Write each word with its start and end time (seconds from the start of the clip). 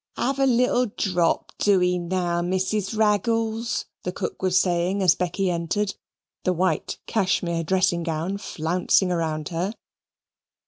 "Have 0.17 0.39
a 0.39 0.47
little 0.47 0.87
drop, 0.87 1.53
do'ee 1.59 1.99
now, 1.99 2.41
Mrs. 2.41 2.97
Raggles," 2.97 3.85
the 4.01 4.11
cook 4.11 4.41
was 4.41 4.59
saying 4.59 5.03
as 5.03 5.13
Becky 5.13 5.51
entered, 5.51 5.93
the 6.43 6.53
white 6.53 6.97
cashmere 7.05 7.63
dressing 7.63 8.01
gown 8.01 8.39
flouncing 8.39 9.11
around 9.11 9.49
her. 9.49 9.75